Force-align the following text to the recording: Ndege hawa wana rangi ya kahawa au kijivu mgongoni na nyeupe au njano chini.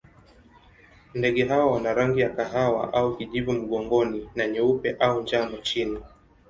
Ndege 1.13 1.45
hawa 1.45 1.71
wana 1.71 1.93
rangi 1.93 2.19
ya 2.21 2.29
kahawa 2.29 2.93
au 2.93 3.17
kijivu 3.17 3.51
mgongoni 3.53 4.29
na 4.35 4.47
nyeupe 4.47 4.95
au 4.99 5.21
njano 5.21 5.57
chini. 5.57 5.99